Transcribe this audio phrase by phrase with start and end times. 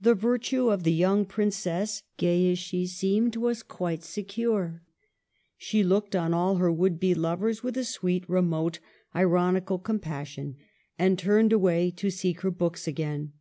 [0.00, 4.82] The virtue of the young Princess, gay as she seemed, was quite secure.
[5.56, 8.80] She looked on all her would be lovers with a sweet, remote,
[9.14, 10.56] iron ical compassion,
[10.98, 13.34] and turned away to seek her books again.